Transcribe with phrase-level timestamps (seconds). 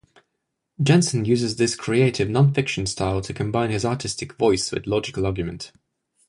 [0.81, 5.73] Jensen uses this creative non-fiction style to combine his artistic voice with logical argument.